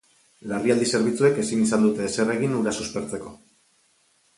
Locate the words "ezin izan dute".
1.45-2.09